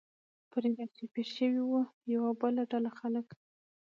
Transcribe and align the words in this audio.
پرې 0.51 0.69
را 0.77 0.85
چاپېر 0.95 1.27
شوي 1.37 1.61
و، 1.65 1.71
یوه 2.13 2.31
بله 2.41 2.63
ډله 2.71 2.91
خلک. 2.99 3.27